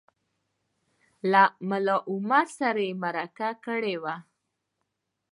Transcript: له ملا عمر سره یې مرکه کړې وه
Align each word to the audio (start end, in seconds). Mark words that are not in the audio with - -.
له 1.31 1.43
ملا 1.69 1.97
عمر 2.11 2.45
سره 2.59 2.79
یې 2.87 2.93
مرکه 3.03 3.49
کړې 3.65 3.95
وه 4.03 4.15